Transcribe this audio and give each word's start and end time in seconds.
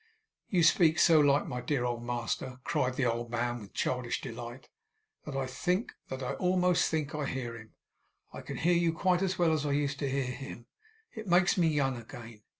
'You 0.49 0.63
speak 0.63 0.97
so 0.97 1.19
like 1.19 1.45
my 1.45 1.61
dear 1.61 1.85
old 1.85 2.01
master,' 2.01 2.57
cried 2.63 2.95
the 2.95 3.05
old 3.05 3.29
man 3.29 3.59
with 3.59 3.69
a 3.69 3.73
childish 3.73 4.19
delight, 4.19 4.67
'that 5.25 5.35
I 5.37 6.33
almost 6.39 6.89
think 6.89 7.13
I 7.13 7.27
hear 7.27 7.55
him. 7.55 7.75
I 8.33 8.41
can 8.41 8.57
hear 8.57 8.73
you 8.73 8.93
quite 8.93 9.21
as 9.21 9.37
well 9.37 9.53
as 9.53 9.63
I 9.63 9.73
used 9.73 9.99
to 9.99 10.09
hear 10.09 10.23
him. 10.35 10.65
It 11.13 11.27
makes 11.27 11.55
me 11.55 11.67
young 11.67 11.97
again. 11.97 12.41